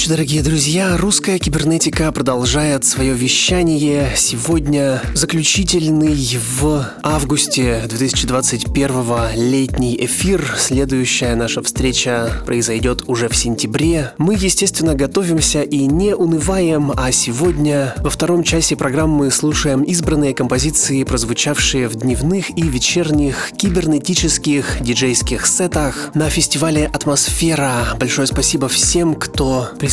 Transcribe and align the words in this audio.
Ночи, 0.00 0.08
дорогие 0.08 0.42
друзья. 0.42 0.96
Русская 0.96 1.38
кибернетика 1.38 2.10
продолжает 2.10 2.86
свое 2.86 3.12
вещание. 3.12 4.10
Сегодня 4.16 5.02
заключительный 5.12 6.16
в 6.58 6.86
августе 7.02 7.84
2021 7.86 9.34
летний 9.36 9.94
эфир. 10.06 10.54
Следующая 10.56 11.34
наша 11.34 11.62
встреча 11.62 12.30
произойдет 12.46 13.02
уже 13.08 13.28
в 13.28 13.36
сентябре. 13.36 14.14
Мы, 14.16 14.36
естественно, 14.36 14.94
готовимся 14.94 15.60
и 15.60 15.86
не 15.86 16.14
унываем, 16.14 16.92
а 16.96 17.12
сегодня 17.12 17.94
во 17.98 18.08
втором 18.08 18.42
часе 18.42 18.76
программы 18.76 19.30
слушаем 19.30 19.82
избранные 19.82 20.32
композиции, 20.32 21.04
прозвучавшие 21.04 21.88
в 21.88 21.96
дневных 21.96 22.56
и 22.56 22.62
вечерних 22.62 23.52
кибернетических 23.54 24.78
диджейских 24.80 25.46
сетах 25.46 26.12
на 26.14 26.30
фестивале 26.30 26.86
«Атмосфера». 26.86 27.88
Большое 27.98 28.26
спасибо 28.26 28.66
всем, 28.68 29.14
кто 29.14 29.68
присоединился 29.78 29.89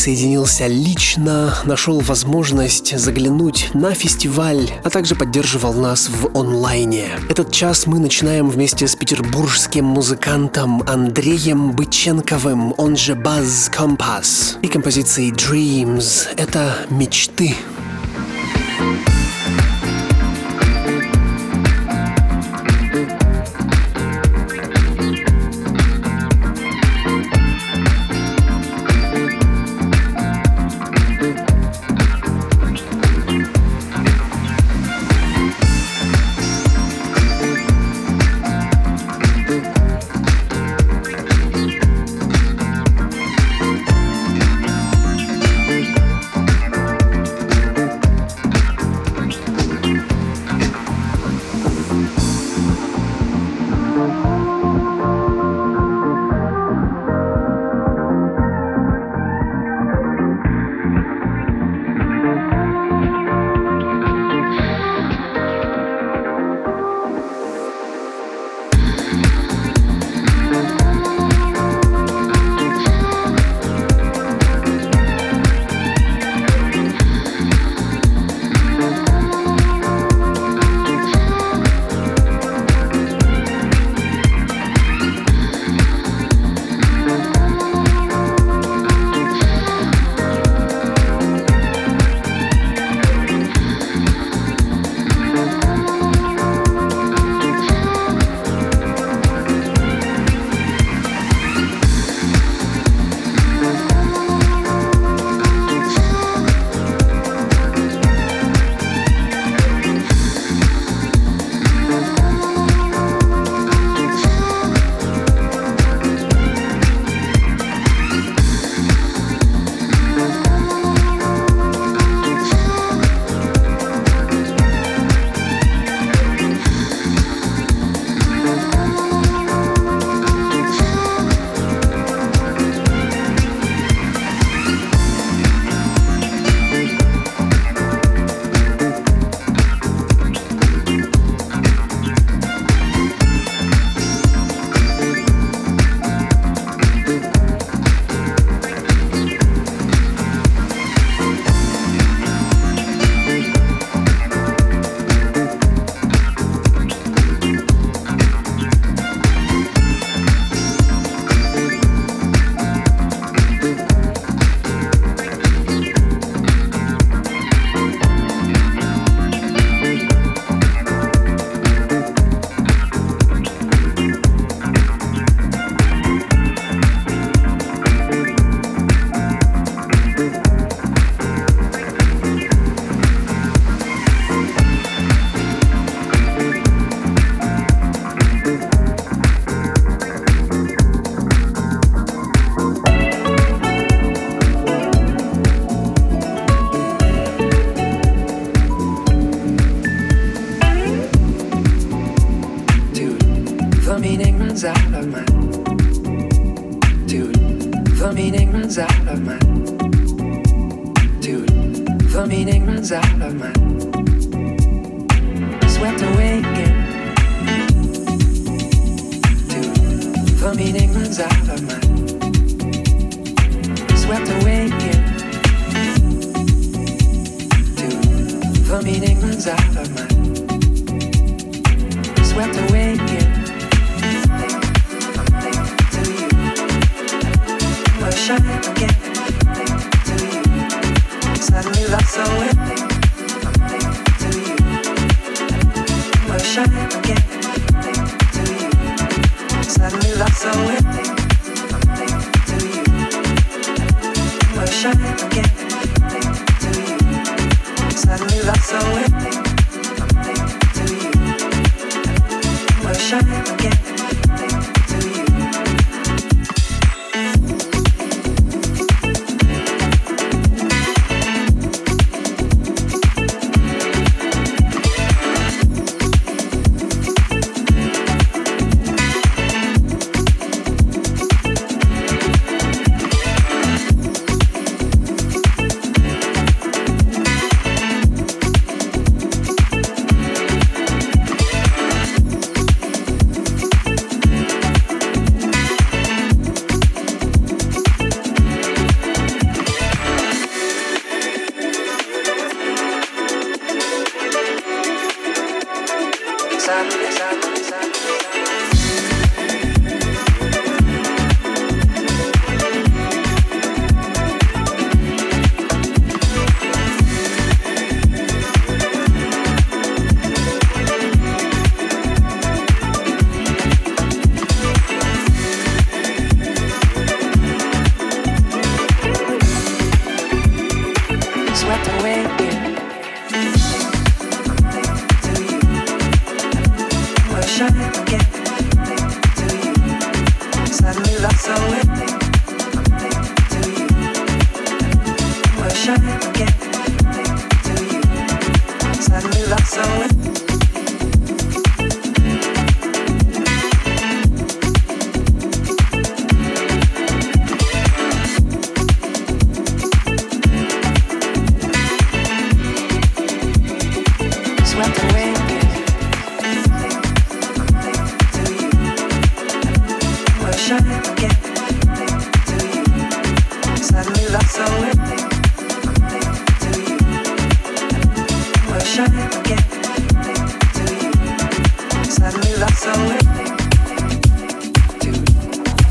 лично, 0.67 1.55
нашел 1.65 1.99
возможность 2.01 2.97
заглянуть 2.97 3.71
на 3.73 3.93
фестиваль, 3.95 4.69
а 4.83 4.89
также 4.91 5.15
поддерживал 5.15 5.73
нас 5.73 6.07
в 6.07 6.37
онлайне. 6.37 7.09
Этот 7.29 7.51
час 7.51 7.87
мы 7.87 7.99
начинаем 7.99 8.49
вместе 8.49 8.87
с 8.87 8.95
петербургским 8.95 9.85
музыкантом 9.85 10.83
Андреем 10.87 11.71
Быченковым, 11.71 12.75
он 12.77 12.95
же 12.95 13.13
Buzz 13.13 13.71
Compass, 13.75 14.59
и 14.61 14.67
композицией 14.67 15.31
Dreams. 15.31 16.27
Это 16.37 16.75
мечты. 16.91 17.55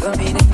for 0.06 0.16
me 0.18 0.45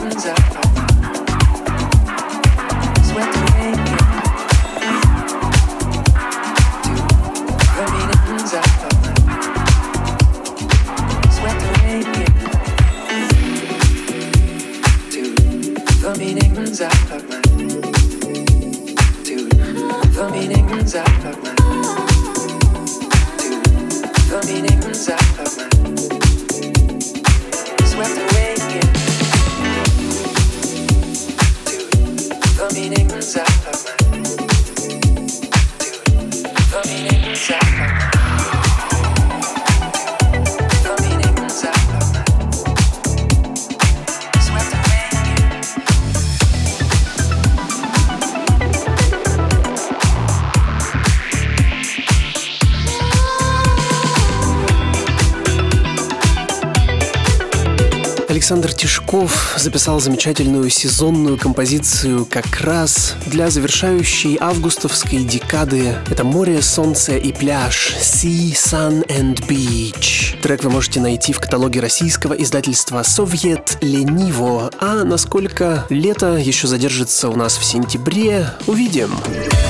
Александр 58.53 58.75
Тишков 58.75 59.55
записал 59.57 59.99
замечательную 59.99 60.69
сезонную 60.69 61.39
композицию 61.39 62.27
как 62.27 62.61
раз 62.61 63.15
для 63.25 63.49
завершающей 63.49 64.37
августовской 64.39 65.25
декады. 65.25 65.97
Это 66.11 66.23
море, 66.23 66.61
солнце 66.61 67.17
и 67.17 67.33
пляж. 67.33 67.97
Sea, 67.99 68.53
Sun 68.53 69.07
and 69.07 69.41
Beach. 69.49 70.39
Трек 70.43 70.65
вы 70.65 70.69
можете 70.69 71.01
найти 71.01 71.33
в 71.33 71.41
каталоге 71.41 71.81
российского 71.81 72.35
издательства 72.35 73.03
«Совет 73.03 73.79
Лениво». 73.81 74.71
А 74.79 75.03
насколько 75.03 75.87
лето 75.89 76.37
еще 76.37 76.67
задержится 76.67 77.31
у 77.31 77.37
нас 77.37 77.57
в 77.57 77.65
сентябре, 77.65 78.51
увидим. 78.67 79.13
Увидим. 79.15 79.62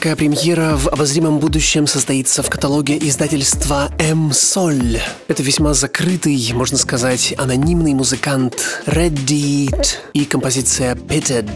Яркая 0.00 0.16
премьера 0.16 0.78
в 0.78 0.88
обозримом 0.88 1.40
будущем 1.40 1.86
состоится 1.86 2.42
в 2.42 2.48
каталоге 2.48 2.96
издательства 2.96 3.92
M 3.98 4.30
Sol. 4.30 4.98
Это 5.28 5.42
весьма 5.42 5.74
закрытый, 5.74 6.52
можно 6.54 6.78
сказать, 6.78 7.34
анонимный 7.36 7.92
музыкант 7.92 8.56
Red 8.86 9.12
Deed 9.26 9.98
и 10.14 10.24
композиция 10.24 10.94
Pitted. 10.94 11.50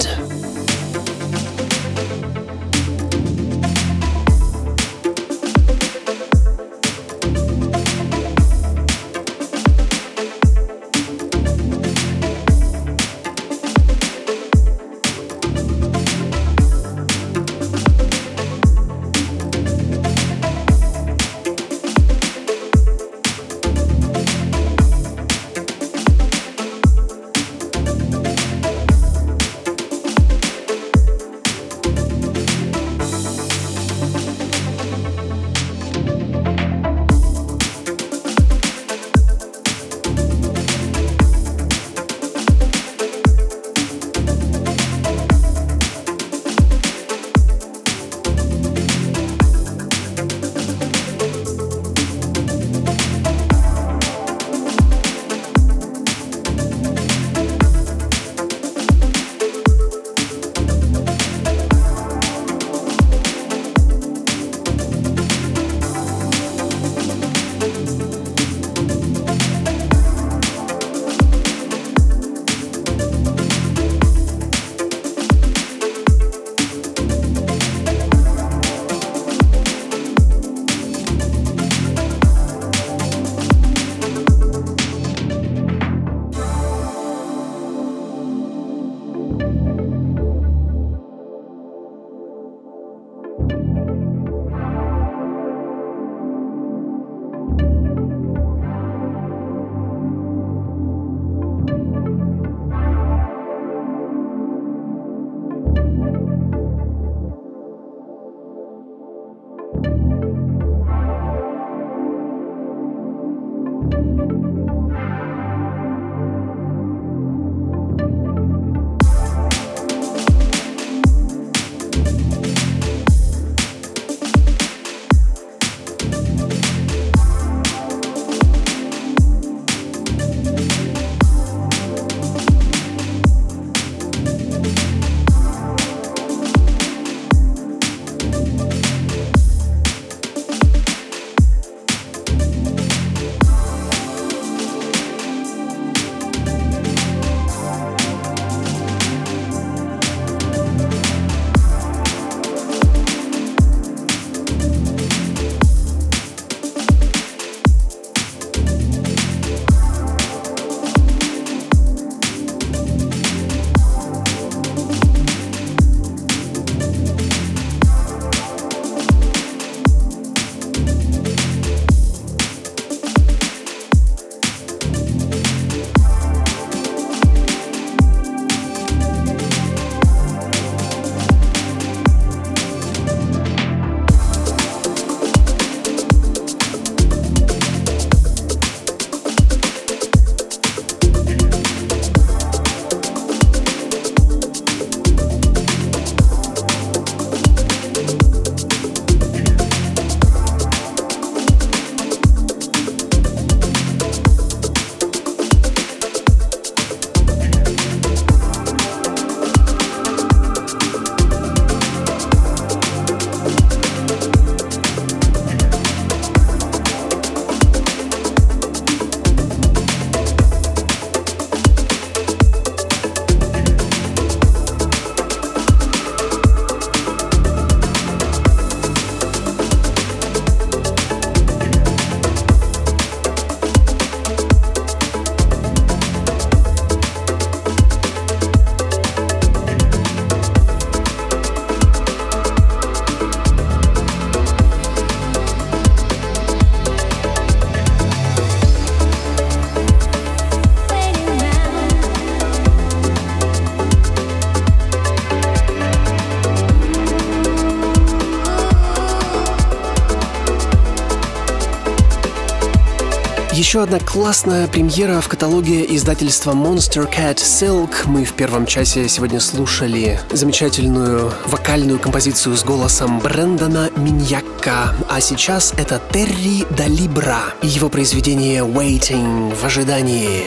Еще 263.74 263.82
одна 263.82 263.98
классная 263.98 264.68
премьера 264.68 265.20
в 265.20 265.26
каталоге 265.26 265.84
издательства 265.96 266.52
Monster 266.52 267.12
Cat 267.12 267.38
Silk. 267.38 267.90
Мы 268.04 268.24
в 268.24 268.32
первом 268.34 268.66
часе 268.66 269.08
сегодня 269.08 269.40
слушали 269.40 270.20
замечательную 270.30 271.32
вокальную 271.46 271.98
композицию 271.98 272.56
с 272.56 272.62
голосом 272.62 273.18
Брэндона 273.18 273.90
Миньяка. 273.96 274.94
А 275.10 275.20
сейчас 275.20 275.74
это 275.76 276.00
Терри 276.12 276.64
Далибра 276.76 277.40
и 277.62 277.66
его 277.66 277.88
произведение 277.88 278.60
Waiting 278.60 279.52
в 279.52 279.64
ожидании. 279.64 280.44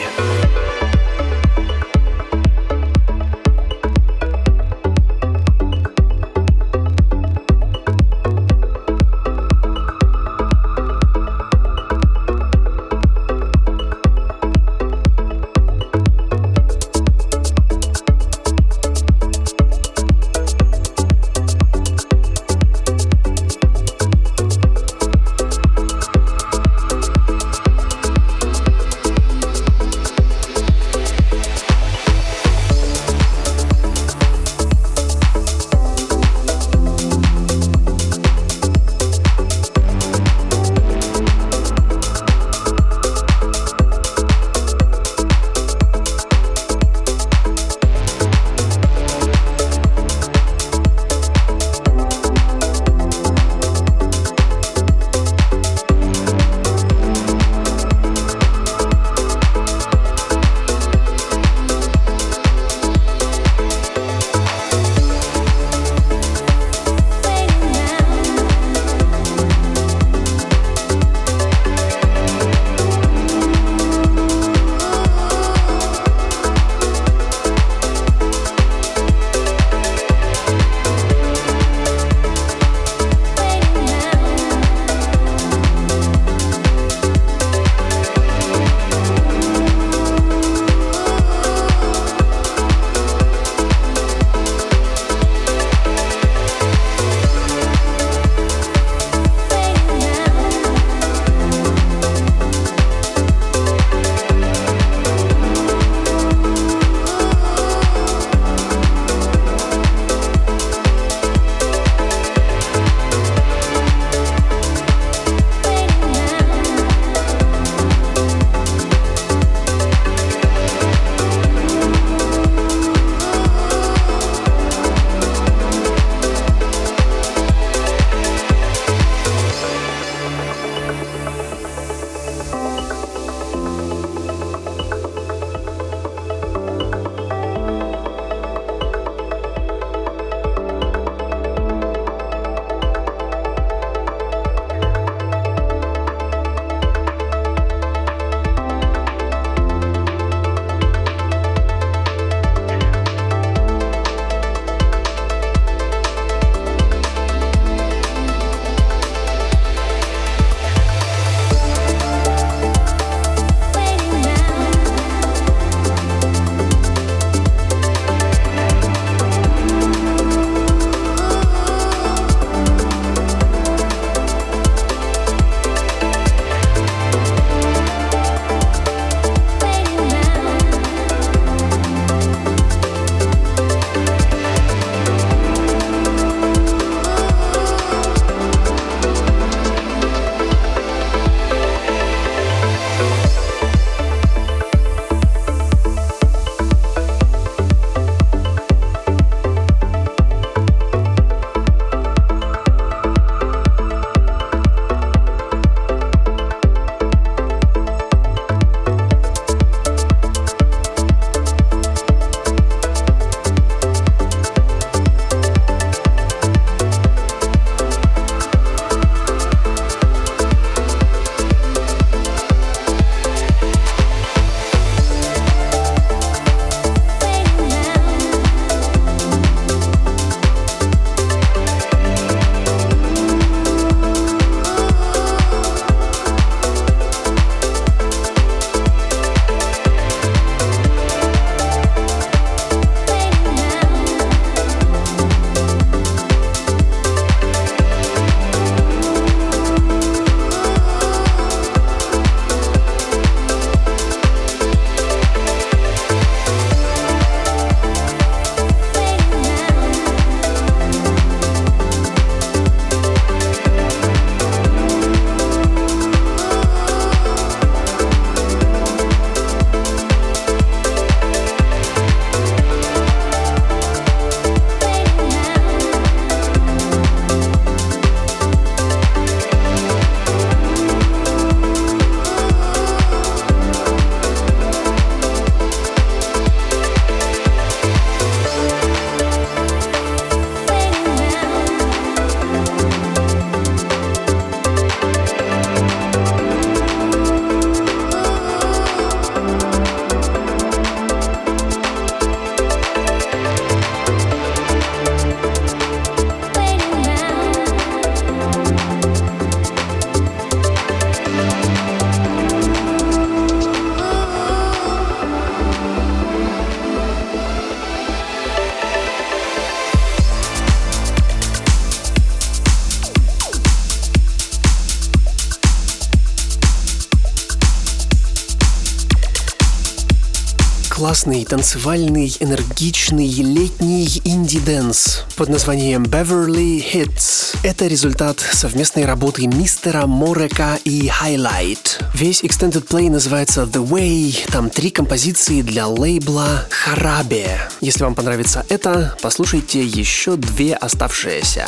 Классный, 331.18 331.44
танцевальный, 331.44 332.32
энергичный 332.38 333.26
летний 333.26 334.22
indie 334.24 334.74
dance 334.74 335.24
под 335.34 335.48
названием 335.48 336.04
Beverly 336.04 336.80
Hits. 336.80 337.56
Это 337.64 337.88
результат 337.88 338.38
совместной 338.38 339.04
работы 339.04 339.48
мистера 339.48 340.06
Морека 340.06 340.78
и 340.84 341.08
Highlight. 341.08 342.04
Весь 342.14 342.44
Extended 342.44 342.86
Play 342.86 343.10
называется 343.10 343.62
The 343.62 343.84
Way, 343.84 344.48
там 344.52 344.70
три 344.70 344.90
композиции 344.90 345.62
для 345.62 345.88
лейбла 345.88 346.68
Harabe. 346.86 347.48
Если 347.80 348.04
вам 348.04 348.14
понравится 348.14 348.64
это, 348.68 349.16
послушайте 349.20 349.84
еще 349.84 350.36
две 350.36 350.74
оставшиеся. 350.74 351.66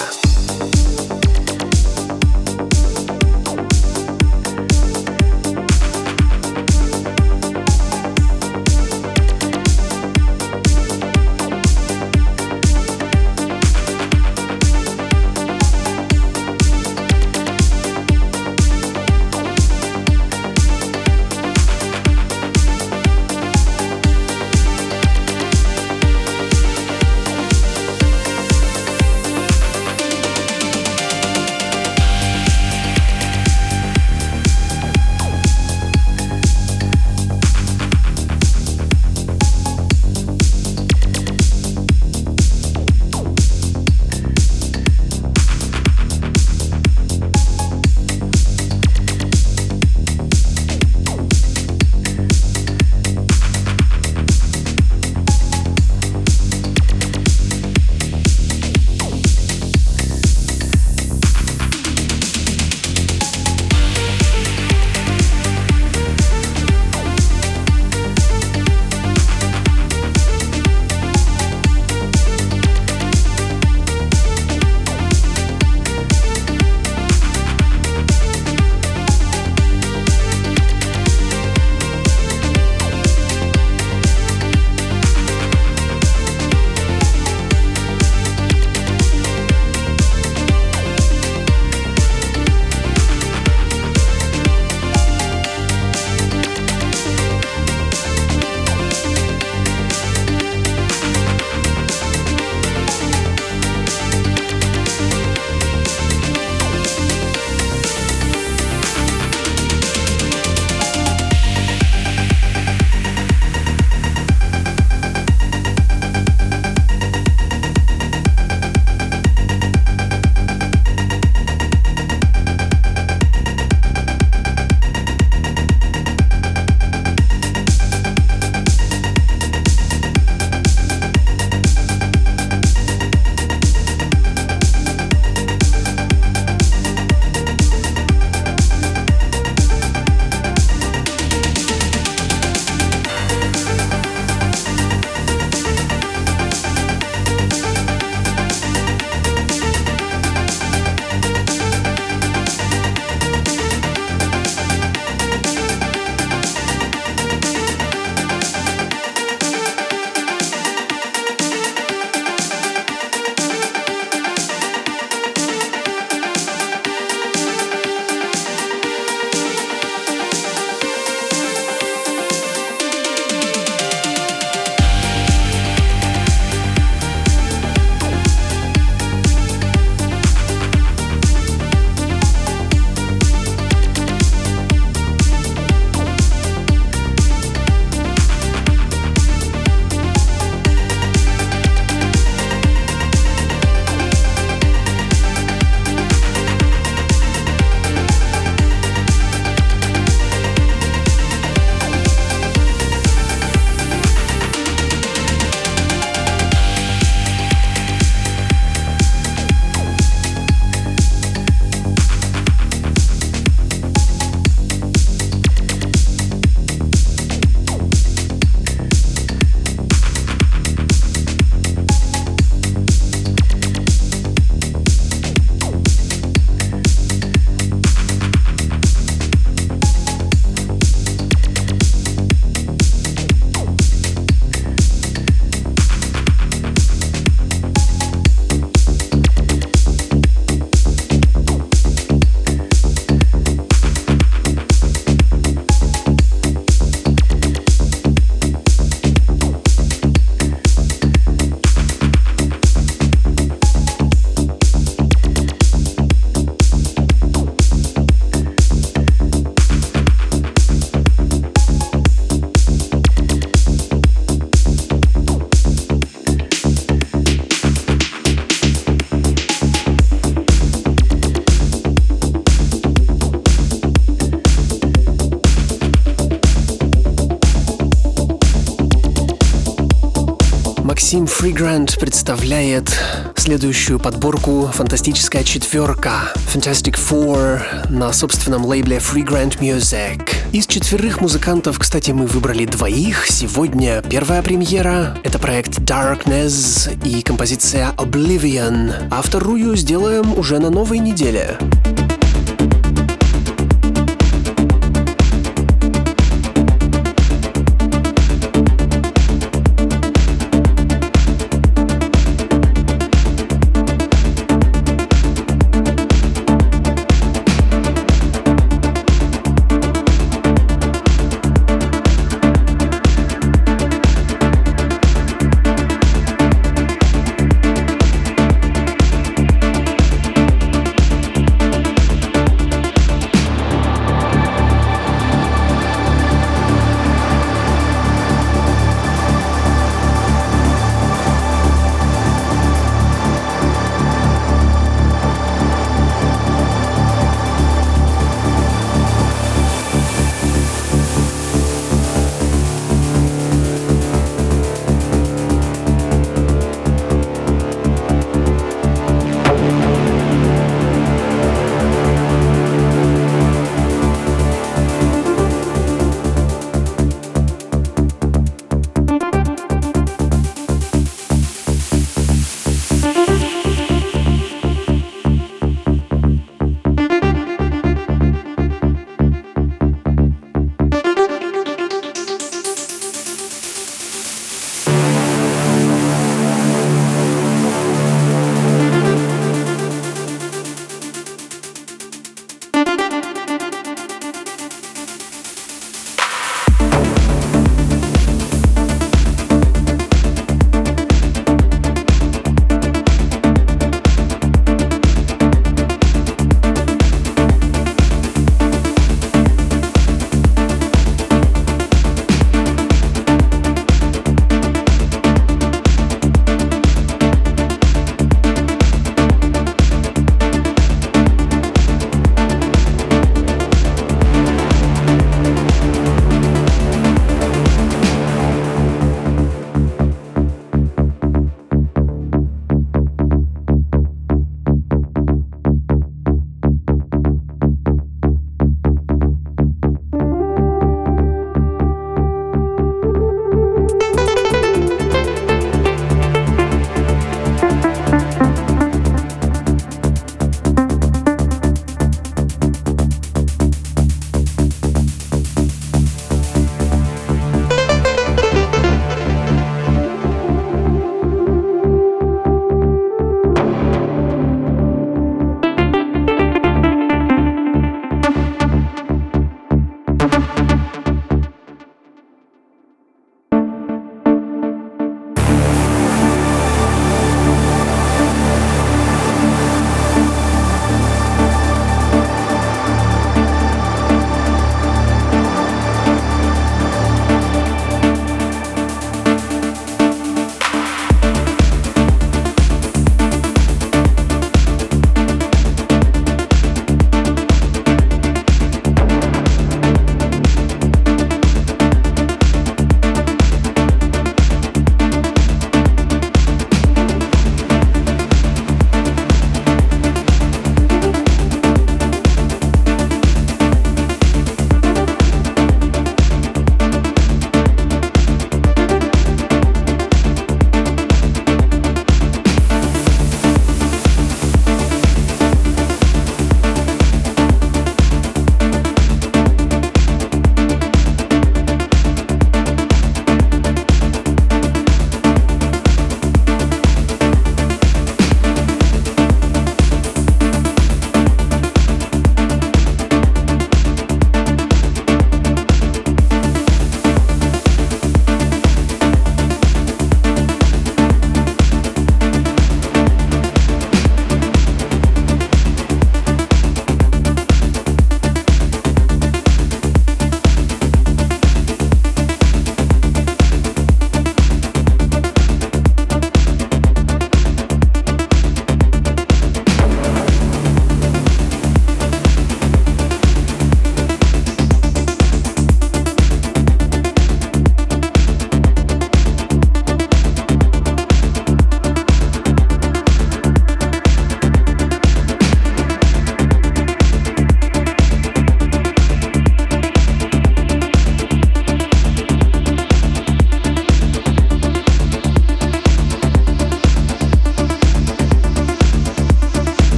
Максим 281.11 281.27
Фригрант 281.27 281.99
представляет 281.99 282.97
следующую 283.35 283.99
подборку 283.99 284.71
«Фантастическая 284.73 285.43
четверка» 285.43 286.33
Fantastic 286.55 286.95
Four 286.95 287.91
на 287.91 288.13
собственном 288.13 288.65
лейбле 288.65 288.99
Freegrant 288.99 289.59
Music. 289.59 290.23
Из 290.53 290.69
четверых 290.69 291.21
музыкантов, 291.21 291.81
кстати, 291.81 292.13
мы 292.13 292.27
выбрали 292.27 292.65
двоих. 292.65 293.27
Сегодня 293.27 294.05
первая 294.09 294.41
премьера— 294.41 295.19
это 295.25 295.41
проект 295.41 295.81
Darkness 295.81 296.97
и 297.05 297.23
композиция 297.23 297.91
Oblivion, 297.97 299.09
а 299.11 299.21
вторую 299.21 299.75
сделаем 299.75 300.39
уже 300.39 300.61
на 300.61 300.71
новой 300.71 301.01
неделе. 301.01 301.59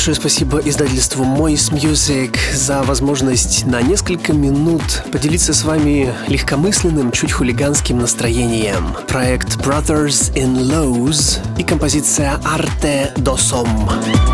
Большое 0.00 0.16
спасибо 0.16 0.62
издательству 0.64 1.26
Moist 1.26 1.72
Music 1.72 2.34
за 2.54 2.82
возможность 2.84 3.66
на 3.66 3.82
несколько 3.82 4.32
минут 4.32 5.02
поделиться 5.12 5.52
с 5.52 5.62
вами 5.62 6.10
легкомысленным, 6.26 7.12
чуть 7.12 7.32
хулиганским 7.32 7.98
настроением. 7.98 8.96
Проект 9.08 9.58
Brothers 9.58 10.32
in 10.34 10.56
Lows 10.56 11.38
и 11.58 11.64
композиция 11.64 12.40
Arte 12.46 13.14
Dosom. 13.16 13.68
красные 13.90 14.29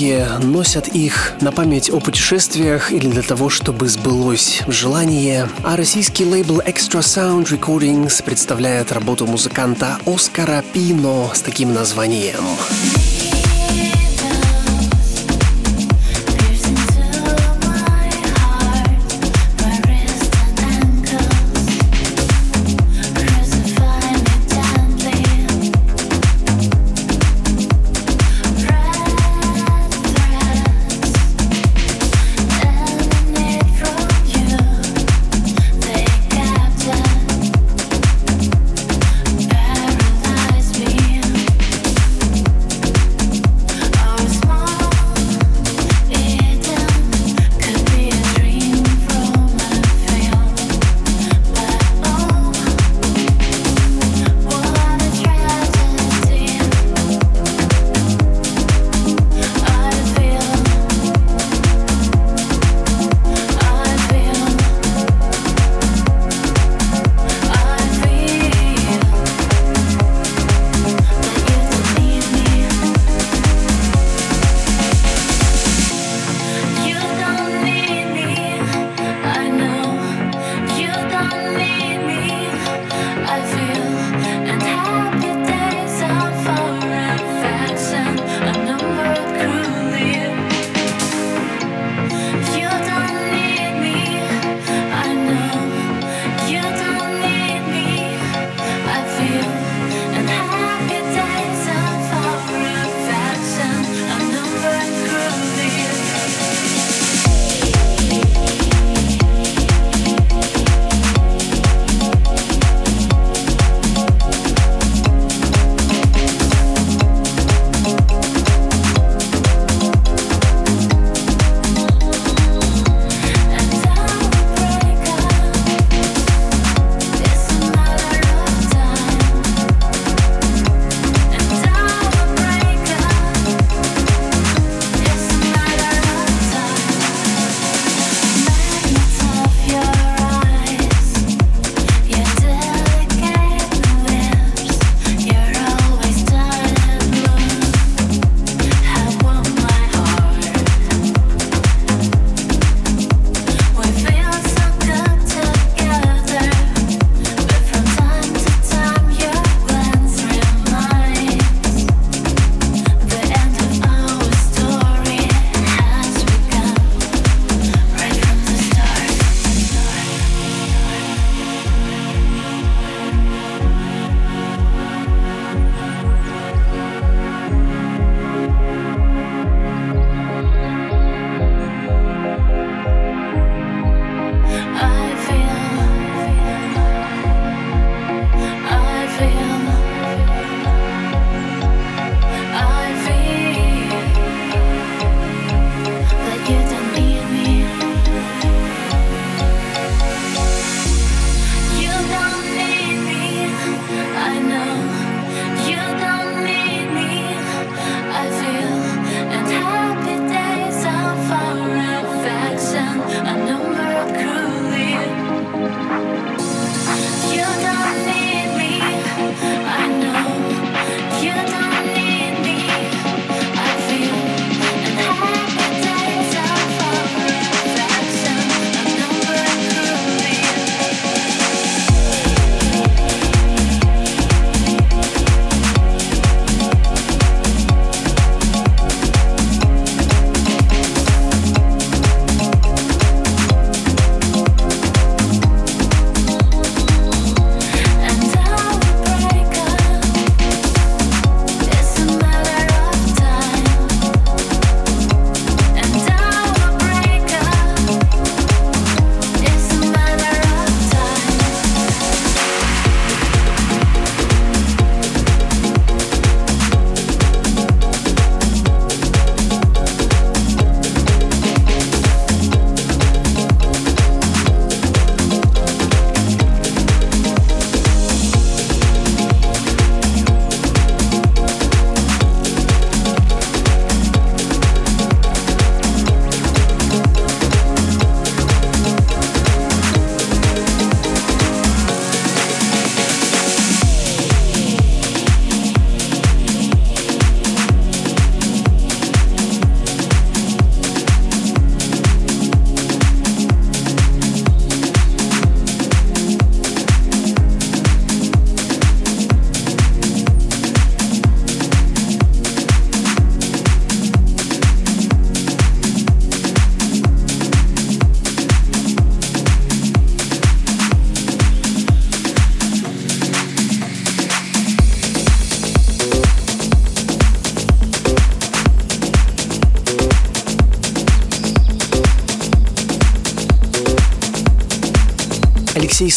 Многие 0.00 0.38
носят 0.38 0.88
их 0.88 1.32
на 1.42 1.52
память 1.52 1.90
о 1.90 2.00
путешествиях 2.00 2.90
или 2.90 3.06
для 3.06 3.20
того, 3.20 3.50
чтобы 3.50 3.86
сбылось 3.86 4.62
желание. 4.66 5.46
А 5.62 5.76
российский 5.76 6.24
лейбл 6.24 6.60
Extra 6.60 7.00
Sound 7.00 7.48
Recordings 7.48 8.24
представляет 8.24 8.92
работу 8.92 9.26
музыканта 9.26 9.98
Оскара 10.06 10.64
Пино 10.72 11.30
с 11.34 11.42
таким 11.42 11.74
названием. 11.74 12.40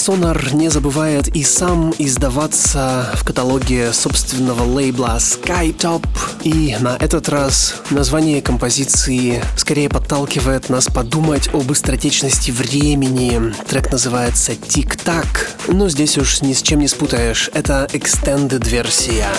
Сонар 0.03 0.53
не 0.53 0.67
забывает 0.67 1.33
и 1.33 1.43
сам 1.43 1.93
издаваться 1.97 3.09
в 3.13 3.23
каталоге 3.23 3.93
собственного 3.93 4.63
лейбла 4.63 5.15
Skytop. 5.17 6.05
И 6.41 6.75
на 6.81 6.97
этот 6.97 7.29
раз 7.29 7.75
название 7.89 8.41
композиции 8.41 9.41
скорее 9.55 9.87
подталкивает 9.87 10.67
нас 10.67 10.87
подумать 10.87 11.47
об 11.53 11.63
быстротечности 11.63 12.51
времени. 12.51 13.53
Трек 13.65 13.93
называется 13.93 14.55
«Тик-так», 14.57 15.51
но 15.69 15.87
здесь 15.87 16.17
уж 16.17 16.41
ни 16.41 16.51
с 16.51 16.61
чем 16.61 16.79
не 16.81 16.89
спутаешь, 16.89 17.49
это 17.53 17.87
extended 17.93 18.67
версия. 18.67 19.29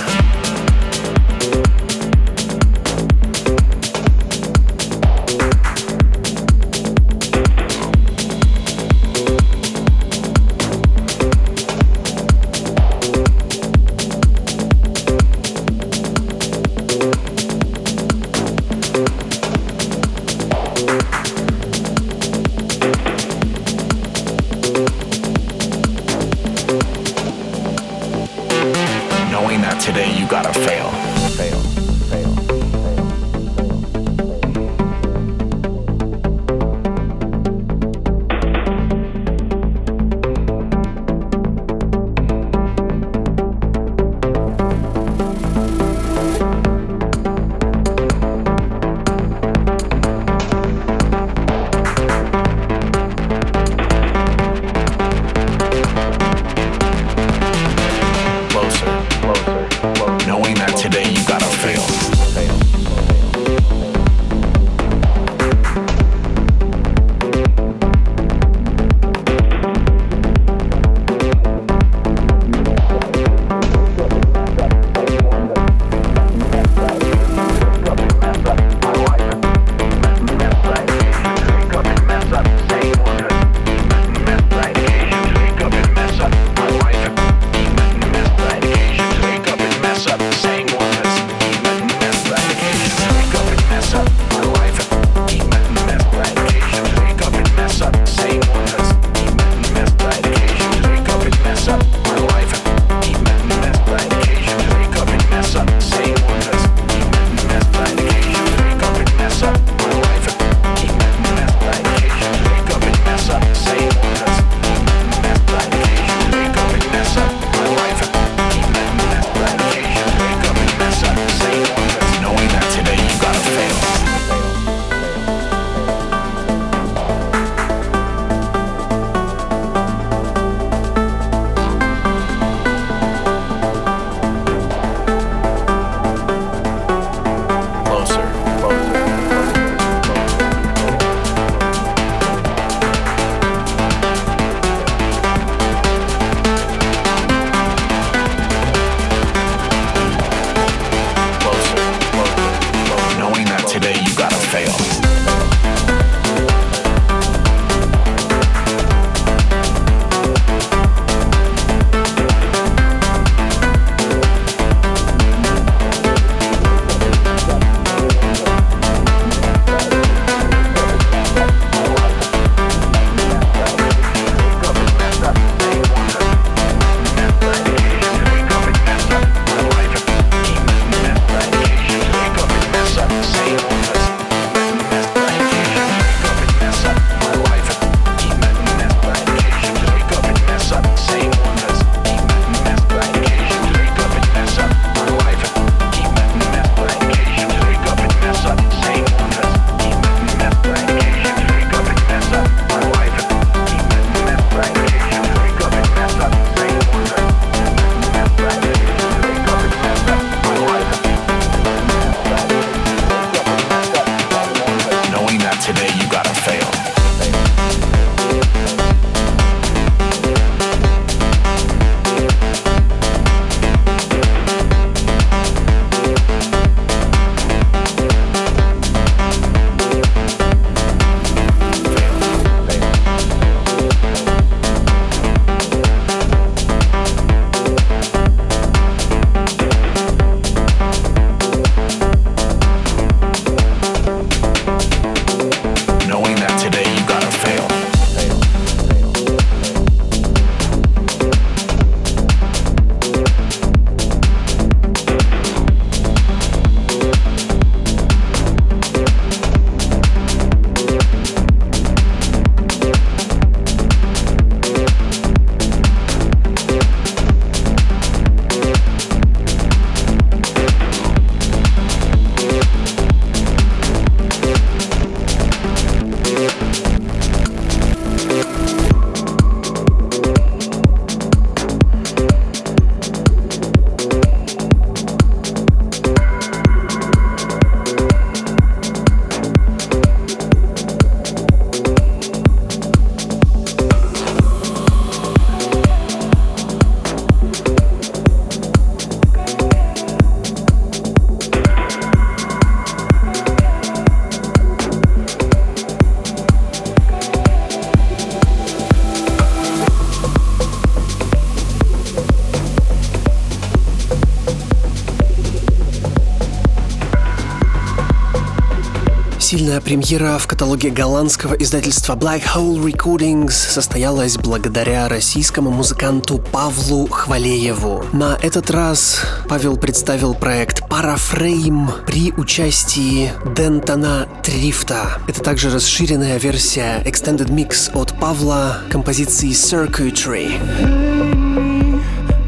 Сильная 319.74 319.86
премьера 319.86 320.38
в 320.38 320.46
каталоге 320.46 320.90
голландского 320.90 321.54
издательства 321.54 322.14
Black 322.14 322.42
Hole 322.54 322.80
Recordings 322.80 323.50
состоялась 323.50 324.36
благодаря 324.36 325.08
российскому 325.08 325.72
музыканту 325.72 326.38
Павлу 326.38 327.08
Хвалееву. 327.08 328.04
На 328.12 328.38
этот 328.40 328.70
раз 328.70 329.22
Павел 329.48 329.76
представил 329.76 330.36
проект 330.36 330.82
Paraframe 330.88 332.04
при 332.06 332.32
участии 332.34 333.32
Дентона 333.56 334.28
Трифта. 334.44 335.18
Это 335.26 335.42
также 335.42 335.70
расширенная 335.70 336.38
версия 336.38 337.02
Extended 337.04 337.48
Mix 337.48 337.90
от 337.94 338.16
Павла 338.20 338.78
композиции 338.90 339.50
Circuitry. 339.50 340.52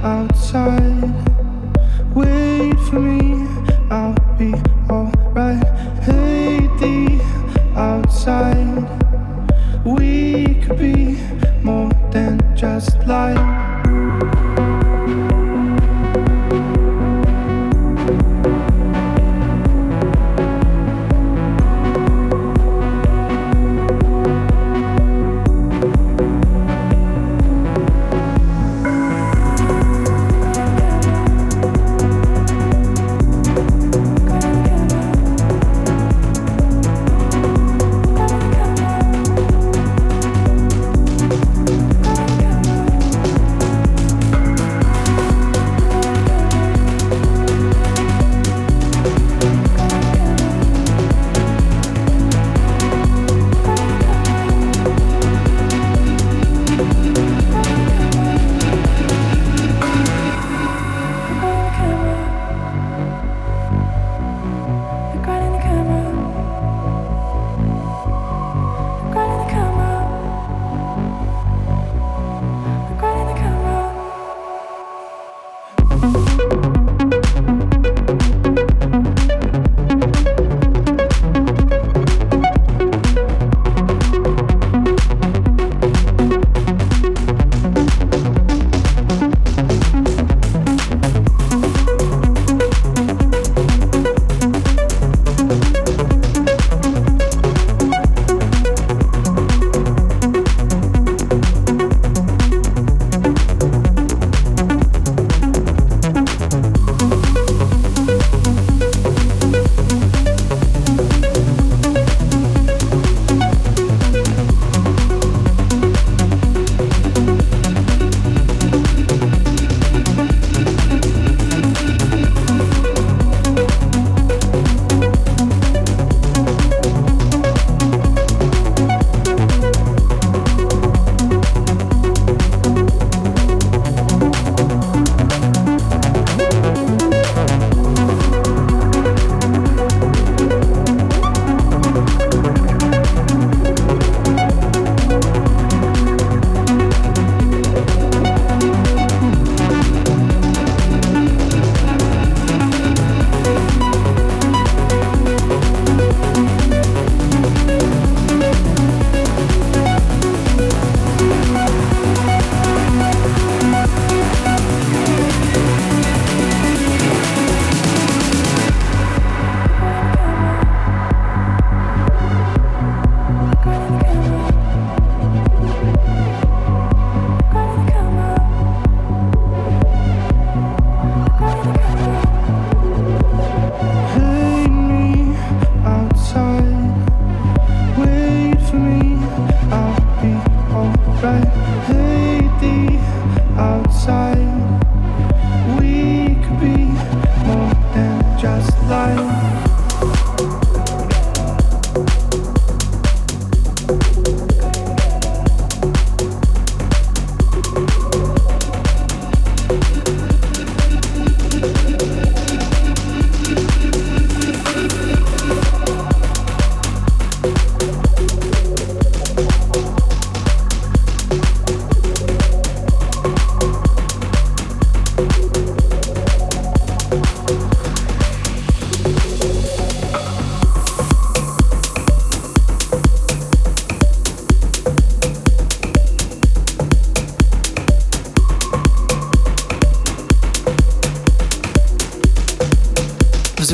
Outside, 0.04 1.12
wait 2.14 2.78
for 2.88 3.00
me, 3.00 3.48
I'll 3.90 4.14
be 4.38 4.75
light. 13.07 13.36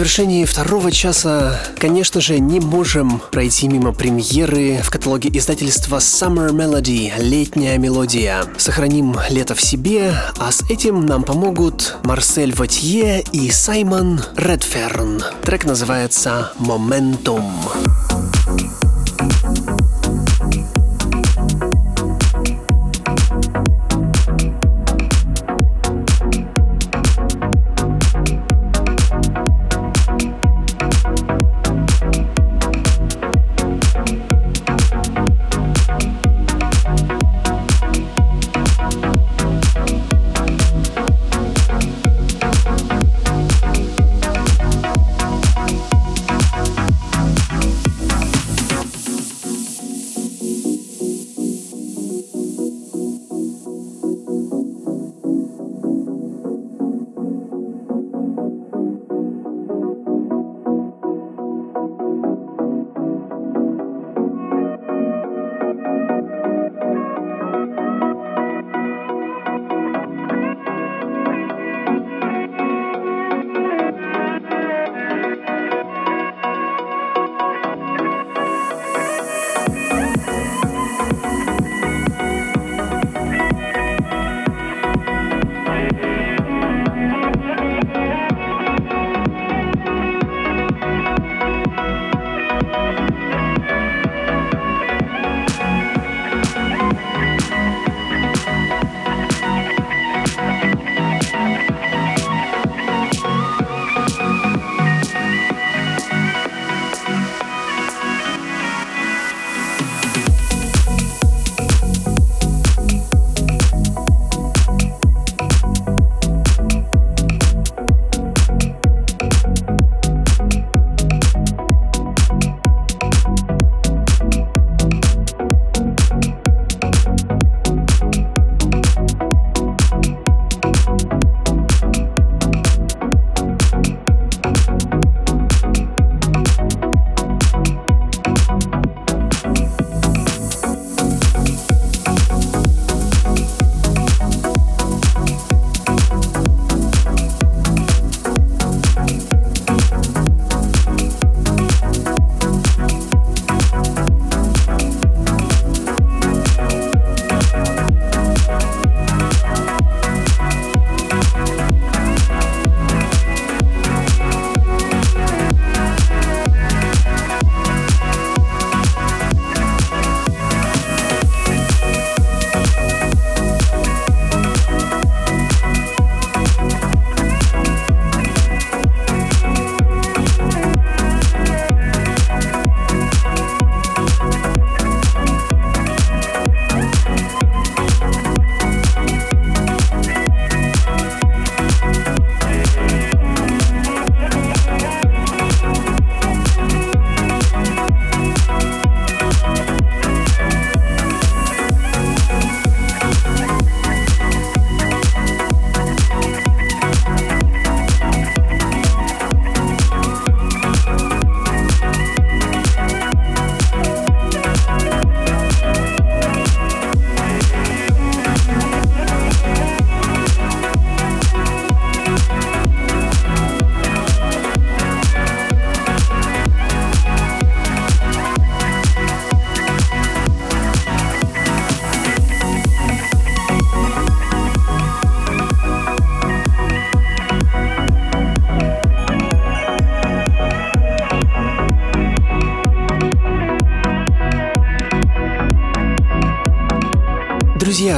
Завершении 0.02 0.44
второго 0.44 0.90
часа, 0.90 1.60
конечно 1.78 2.20
же, 2.20 2.40
не 2.40 2.58
можем 2.58 3.22
пройти 3.30 3.68
мимо 3.68 3.92
премьеры 3.92 4.80
в 4.82 4.90
каталоге 4.90 5.30
издательства 5.32 5.98
Summer 5.98 6.50
Melody 6.50 7.12
«Летняя 7.18 7.78
мелодия». 7.78 8.44
Сохраним 8.56 9.16
лето 9.30 9.54
в 9.54 9.60
себе, 9.60 10.12
а 10.40 10.50
с 10.50 10.68
этим 10.68 11.06
нам 11.06 11.22
помогут 11.22 11.98
Марсель 12.02 12.52
Ватье 12.52 13.22
и 13.32 13.48
Саймон 13.52 14.20
Редферн. 14.34 15.22
Трек 15.44 15.66
называется 15.66 16.50
«Momentum». 16.58 17.44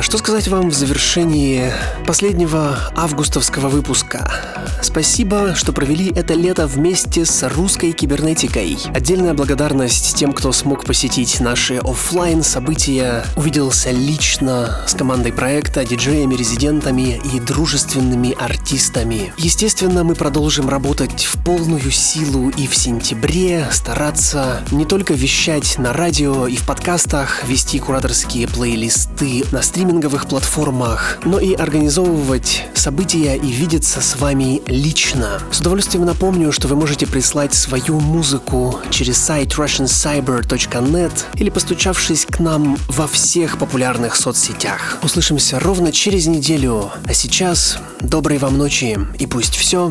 Что 0.05 0.19
сказать 0.19 0.49
вам 0.49 0.69
в 0.69 0.75
завершении 0.75 1.73
последнего 2.07 2.77
августовского 2.95 3.69
выпуска? 3.69 4.54
Спасибо, 4.85 5.55
что 5.55 5.73
провели 5.73 6.13
это 6.15 6.35
лето 6.35 6.67
вместе 6.67 7.25
с 7.25 7.43
русской 7.49 7.93
кибернетикой. 7.93 8.77
Отдельная 8.95 9.33
благодарность 9.33 10.15
тем, 10.15 10.35
кто 10.35 10.53
смог 10.53 10.85
посетить 10.85 11.41
наши 11.41 11.79
офлайн 11.79 12.43
события, 12.43 13.25
увиделся 13.35 13.91
лично 13.91 14.85
с 14.87 14.93
командой 14.93 15.33
проекта, 15.33 15.87
диджеями, 15.87 16.35
резидентами 16.35 17.19
и 17.33 17.41
дружественными 17.41 18.37
артистами. 18.39 19.33
Естественно, 19.39 20.05
мы 20.05 20.15
продолжим 20.15 20.69
работать 20.69 21.25
в 21.25 21.43
полную 21.43 21.91
силу 21.91 22.51
и 22.51 22.67
в 22.67 22.77
сентябре, 22.77 23.67
стараться 23.73 24.61
не 24.71 24.85
только 24.85 25.15
вещать 25.15 25.79
на 25.79 25.95
радио 25.95 26.47
и 26.47 26.57
в 26.57 26.67
подкастах, 26.67 27.45
вести 27.49 27.79
кураторские 27.79 28.49
плейлисты 28.49 29.45
на 29.51 29.63
стриминговых 29.63 30.27
платформах, 30.27 31.21
но 31.25 31.41
и 31.41 31.55
организовывать 31.55 32.67
события 32.75 33.35
и 33.35 33.51
видеться 33.51 34.03
с 34.03 34.17
вами 34.17 34.61
лично. 34.75 35.41
С 35.51 35.61
удовольствием 35.61 36.05
напомню, 36.05 36.53
что 36.53 36.69
вы 36.69 36.77
можете 36.77 37.07
прислать 37.07 37.55
свою 37.55 38.01
музыку 38.01 38.81
через 38.91 39.19
сайт 39.19 39.53
russiancyber.net 39.53 41.13
или 41.35 41.51
постучавшись 41.51 42.27
к 42.27 42.41
нам 42.41 42.77
во 42.89 43.07
всех 43.07 43.59
популярных 43.59 44.17
соцсетях. 44.17 44.99
Услышимся 45.03 45.59
ровно 45.59 45.93
через 45.93 46.27
неделю. 46.27 46.91
А 47.07 47.15
сейчас 47.15 47.79
доброй 48.01 48.39
вам 48.39 48.59
ночи 48.59 48.99
и 49.19 49.27
пусть 49.27 49.57
все 49.57 49.91